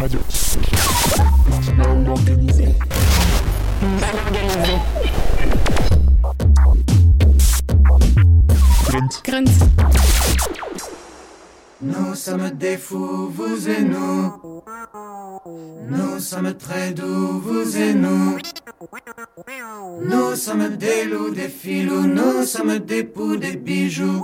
[0.00, 0.20] Radio.
[1.76, 2.74] Mal organisé.
[4.00, 4.78] Mal organisé.
[8.88, 9.22] Grunt.
[9.22, 9.50] Grunt.
[11.82, 14.62] Nous sommes des fous, vous et nous.
[15.90, 18.38] Nous sommes très doux, vous et nous.
[20.02, 24.22] Nous sommes des loups, des filous, nous sommes des poux, des bijoux.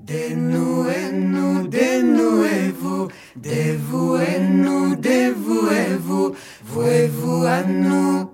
[0.00, 8.30] Dénouez-nous, dénouez-vous, dévouez-nous, dévouez-vous, vouez-vous à nous,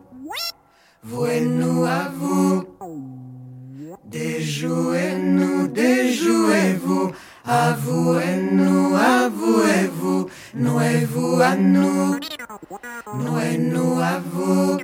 [1.03, 2.65] vouez-nous à vous?
[4.07, 7.11] Déjouez-nous, déjouez-vous,
[7.45, 12.17] avouez-nous, avouez-vous, nouez-vous à nous,
[13.13, 14.79] nouez-nous à vous?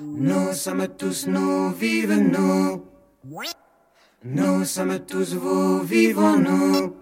[0.00, 2.82] Nous sommes tous nous, vive nous.
[4.34, 6.94] Nous sommes tous vous, vivons-nous.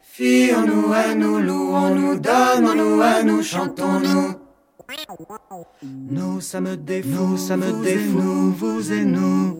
[0.00, 4.34] Fions-nous à nous, louons-nous, donnons-nous à nous, chantons-nous.
[5.82, 9.58] Nous sommes des fous, nous sommes des fous, vous et nous.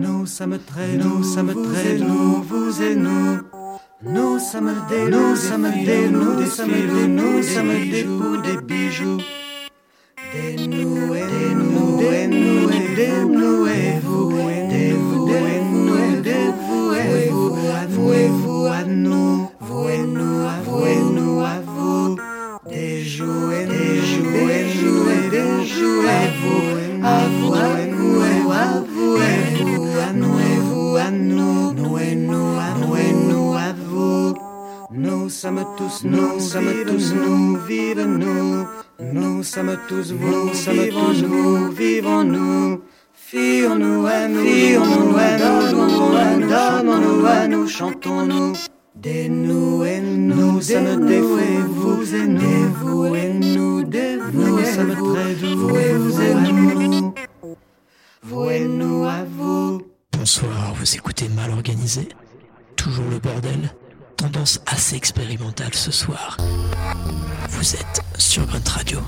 [0.00, 3.40] Nous sommes très nous sommes très doux, vous et nous.
[4.02, 8.56] Nous sommes des nous sommes des nous, des sommes des nous sommes des poux, des
[8.62, 9.18] bijoux.
[10.32, 14.57] Des nous et des nous, des nous et des nous et vous
[35.38, 38.66] sommes tous nous, nous sommes tous nous, vive nous.
[38.98, 42.82] Nous sommes tous vous, nous sommes tous nous, vivons-nous.
[43.14, 48.54] Fions-nous à nous, fions-nous à nous, à nous, donnons-nous à nous, chantons-nous.
[48.96, 54.16] Des nous et nous, nous sommes des vous et nous, des vous et nous, des
[54.16, 57.14] vous nous sommes très doux, vous et vous et nous,
[58.24, 59.82] vous et nous à vous.
[60.12, 62.08] Bonsoir, vous écoutez Mal Organisé.
[62.74, 63.70] Toujours le bordel.
[64.18, 66.36] Tendance assez expérimentale ce soir.
[67.50, 69.00] Vous êtes sur Grunt Radio.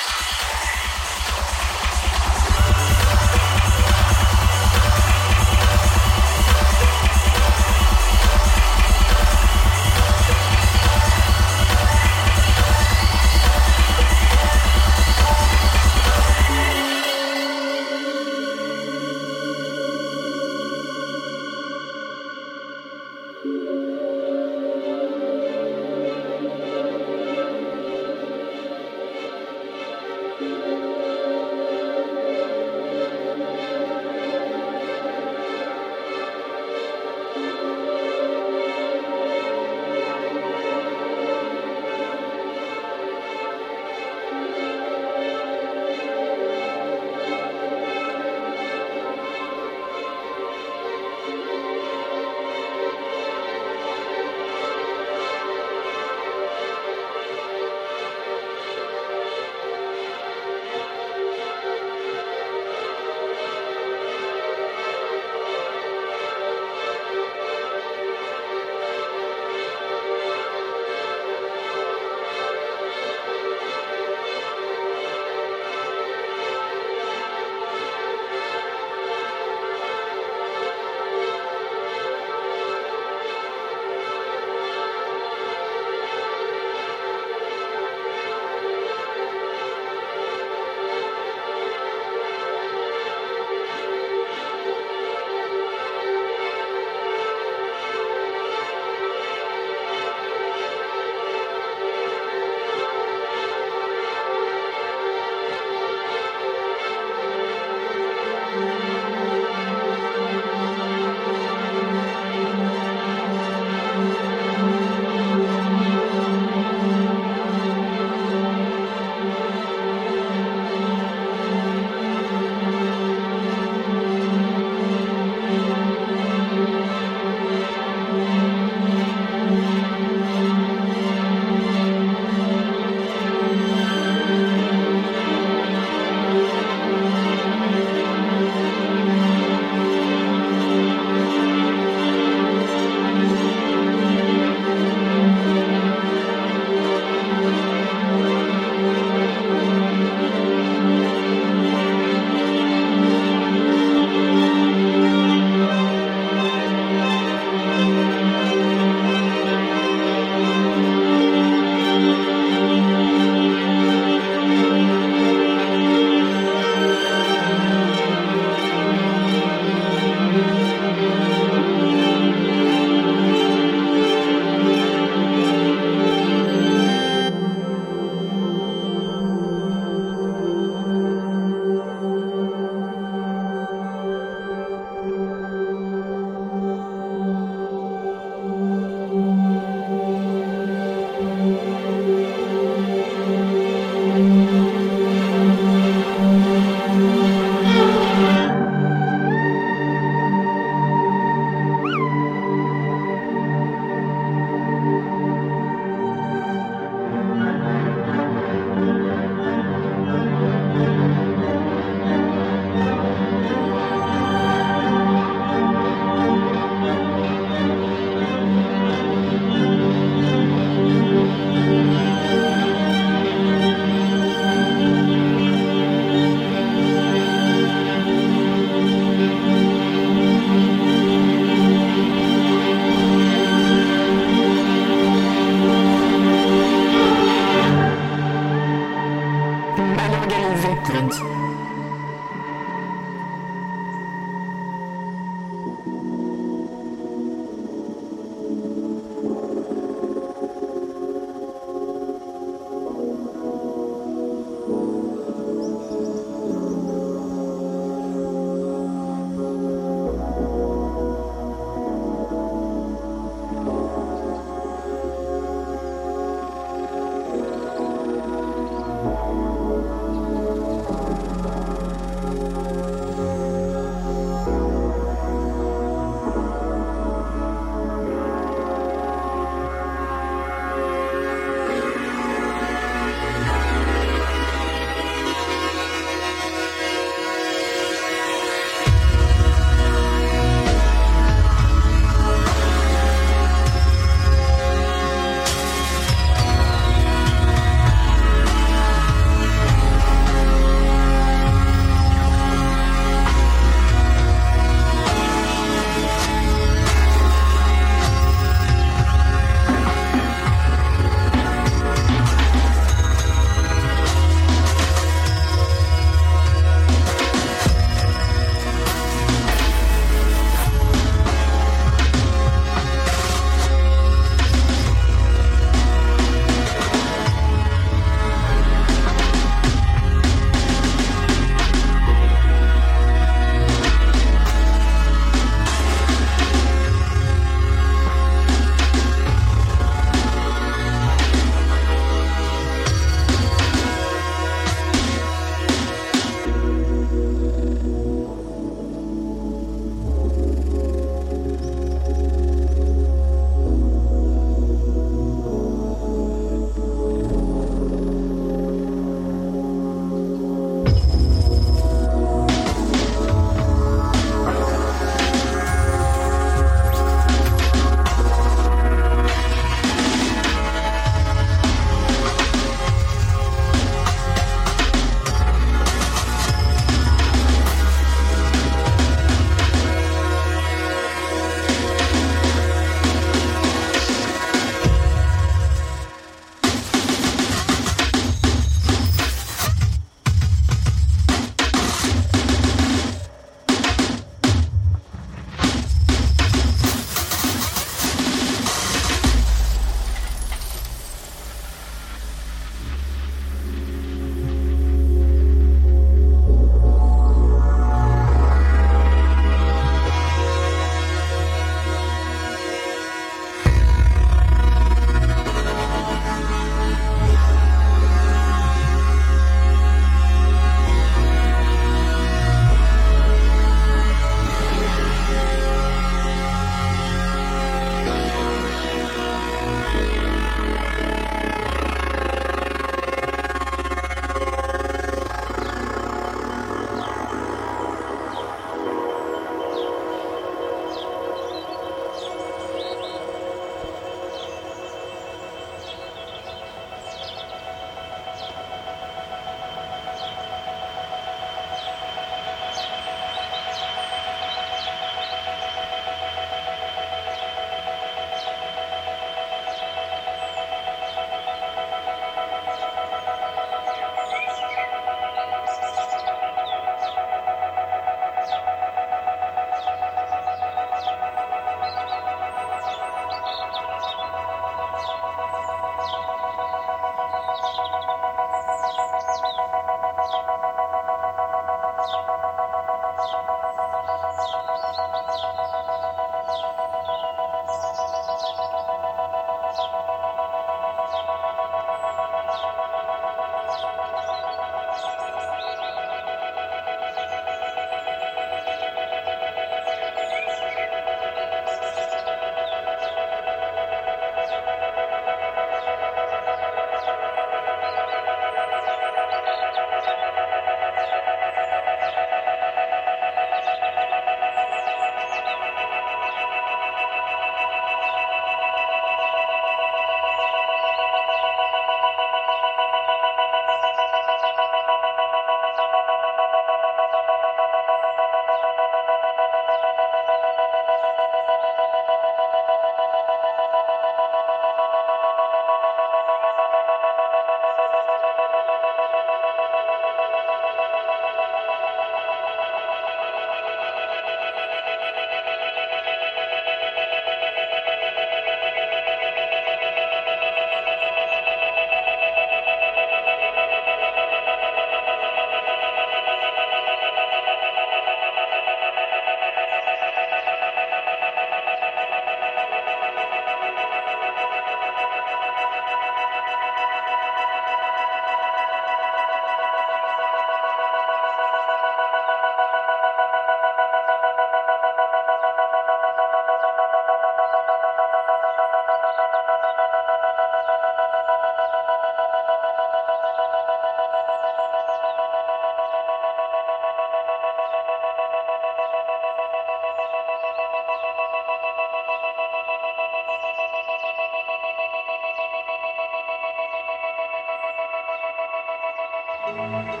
[599.57, 600.00] Música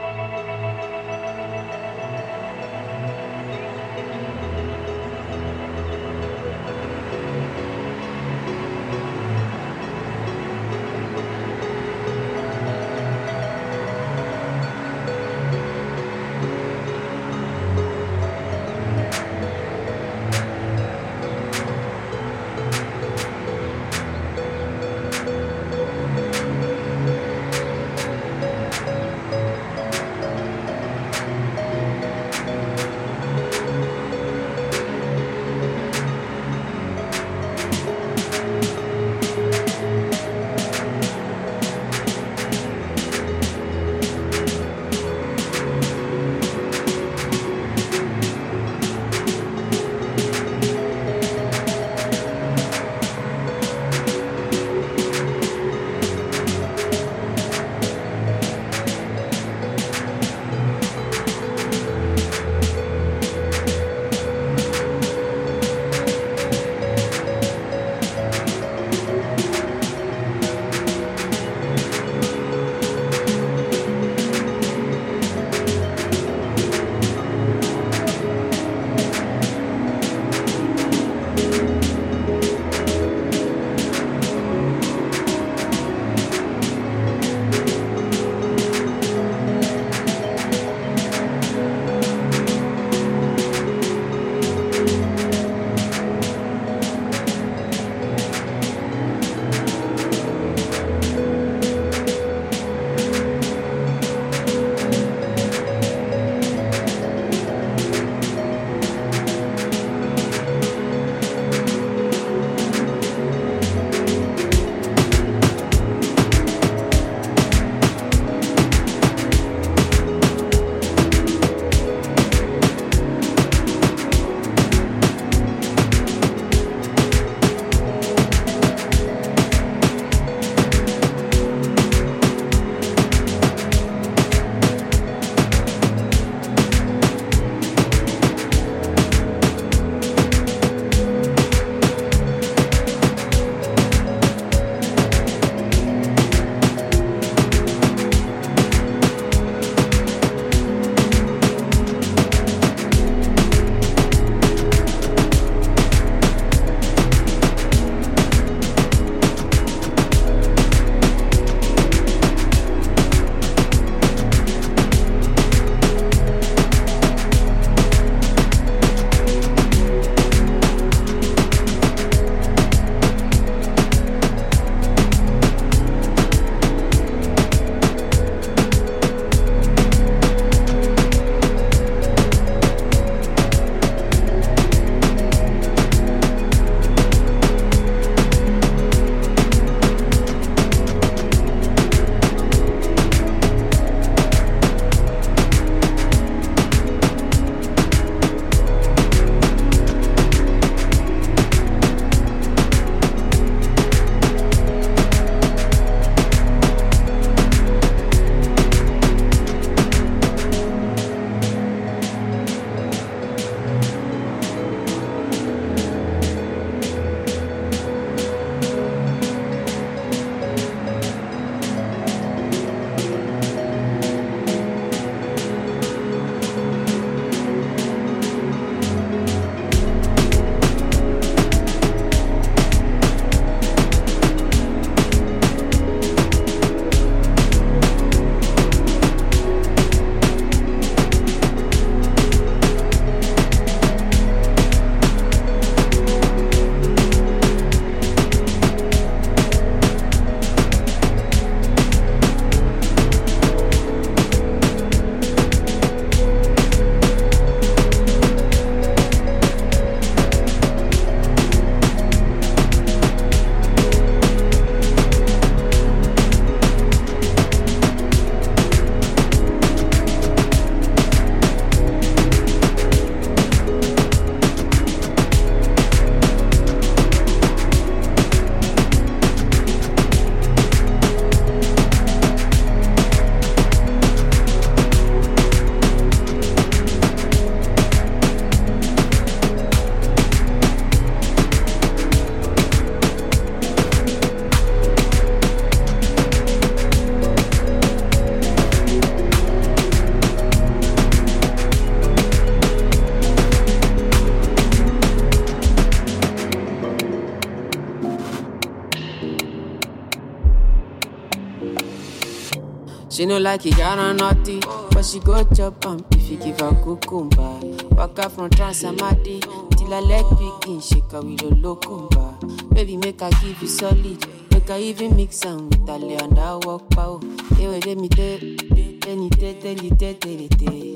[313.21, 314.59] She no like it, got on naughty.
[314.89, 317.59] But she go chop am if you give her cucumber.
[317.95, 319.39] Waka from Transamadi
[319.77, 322.73] till her leg begin shake her with a locumba.
[322.73, 324.25] Baby, make her give you solid.
[324.51, 327.19] Make her even mix am with her lay and I walk pow.
[327.57, 330.95] Hey, wait, let me tell Tell tell tell tell tell tell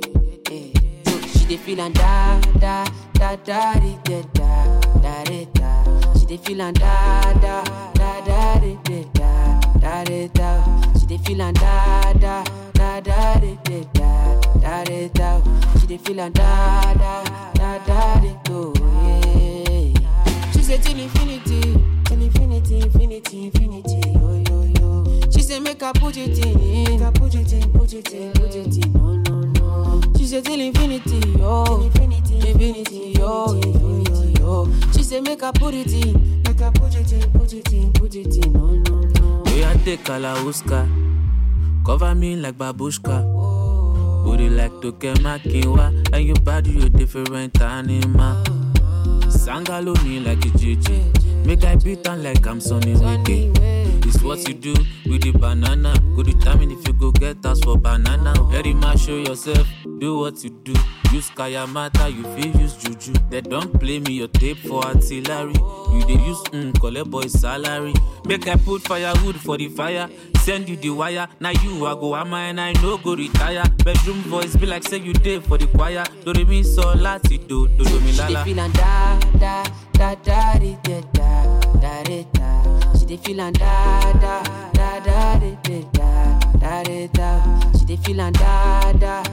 [0.50, 0.74] Eh.
[1.06, 6.14] So she dey feel and da da da da da da da da da.
[6.18, 7.64] She dey feel and da da
[7.94, 10.82] da da da da da da.
[11.00, 12.05] She dey feel and da
[15.98, 16.02] da.
[16.02, 17.24] She dey feel and da da
[17.54, 20.52] da da oh yeah.
[20.52, 21.62] She say till infinity,
[22.06, 25.30] till infinity, infinity, infinity, yo yo yo.
[25.32, 28.32] She say make I put it in, make I put it in, put it in,
[28.34, 30.02] put it in, no no no.
[30.18, 34.68] She say till infinity, yo, infinity, infinity, yo, infinity, yo.
[34.94, 37.92] She say make I put it in, make I put it in, put it in,
[37.94, 39.44] put it in, no no no.
[39.54, 40.88] We are take Kalauska.
[41.86, 43.24] Cover me like babushka.
[43.24, 43.65] Oh.
[44.26, 46.10] Booty like Tokemakiwa.
[46.12, 48.44] And your body a different animal.
[49.30, 51.46] Sangalo me like a JJ.
[51.46, 53.52] Make I beat on like I'm Sonny Wiki.
[54.08, 54.74] It's what you do
[55.06, 55.94] with the banana.
[56.16, 58.34] Go determine if you go get us for banana.
[58.50, 59.68] Very much show yourself.
[60.00, 60.74] Do what you do.
[61.16, 63.14] Use Kayamata, you feel use Juju.
[63.30, 65.54] They don't play me your tape for artillery.
[65.94, 67.94] You they use mm, collect boy salary.
[68.26, 70.10] Make I put firewood for the fire.
[70.40, 71.28] Send you the wire.
[71.40, 73.64] Now you I go ama and I no go retire.
[73.86, 76.04] Bedroom voice be like say you did for the choir.
[76.26, 78.44] Do re mi so lati do do mi She dey lala.
[78.44, 79.64] feel and da da
[79.94, 82.94] da da di, da da da da.
[83.00, 84.44] She dey feel and da da
[84.74, 85.56] da da di,
[85.94, 87.72] da da da da.
[87.80, 89.24] She dey feel and da da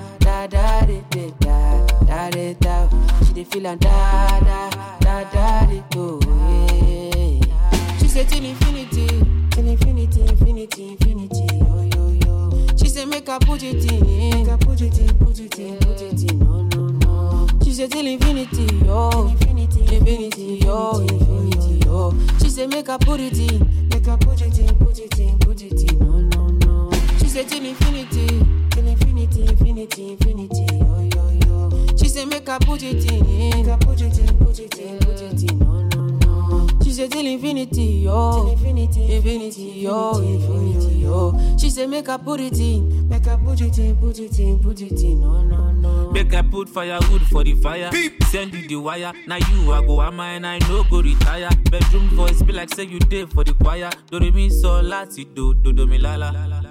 [0.46, 2.88] da da di, da da da da.
[3.26, 4.70] She dey feel da da
[5.00, 5.66] da da
[5.96, 7.98] oh yeah.
[7.98, 9.06] She say till infinity,
[9.50, 12.76] till infinity, infinity, infinity, yo yo yo.
[12.76, 15.78] She say make I put it in, make I put it in, put it in,
[15.78, 17.48] put it in, no no no.
[17.64, 22.12] She say till infinity, yo, infinity, infinity, yo, infinity, yo.
[22.40, 25.38] She say make I put it in, make I put it in, put it in,
[25.38, 26.90] put it in, no no no.
[27.18, 28.44] She say till infinity,
[29.30, 31.96] infinity, infinity, infinity, yo yo yo.
[31.96, 34.98] She say make I put it in, make I put it in, put it in,
[34.98, 36.68] put it in, no no no.
[36.82, 41.56] She say till infinity, yo, till infinity, infinity, yo, infinity, yo.
[41.58, 44.58] She say make I put it in, make I put it in, put it in,
[44.58, 46.10] put it in, no no no.
[46.10, 47.90] Make I put firewood for the fire.
[48.30, 49.12] Send you the wire.
[49.26, 51.48] Now you I go ama and I no go retire.
[51.70, 53.90] Bedroom voice be like say you did for the choir.
[54.10, 56.61] Do re mi so lati do do do mi lala.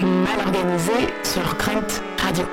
[0.00, 0.92] Mal organisé
[1.22, 2.44] sur Crainte Radio.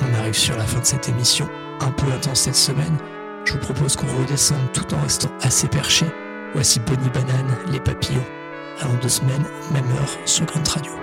[0.00, 1.48] On arrive sur la fin de cette émission,
[1.80, 2.96] un peu intense cette semaine.
[3.44, 6.06] Je vous propose qu'on redescende tout en restant assez perché.
[6.54, 8.24] Voici Bonnie Banane, les papillons.
[8.80, 11.01] Avant deux semaines, même heure sur Grande Radio.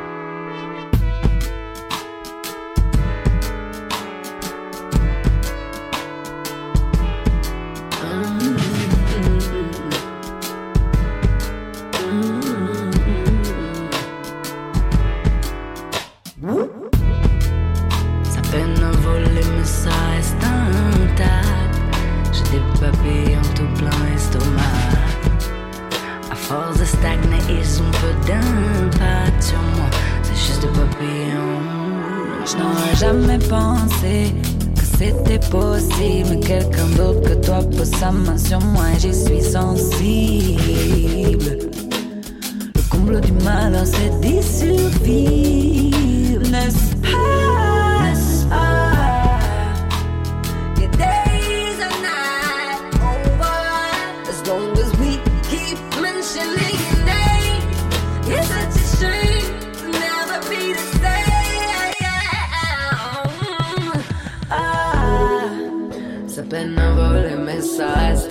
[38.00, 39.99] consommation, moi j'y suis sensible.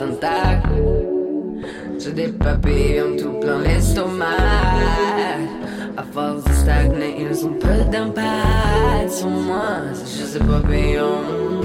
[0.02, 0.66] Intact.
[1.98, 4.26] J'ai des papillons tout plein l'estomac.
[5.96, 9.82] À force de stagner, ils ont peu d'impact sur moi.
[9.94, 11.62] C'est juste des papillons.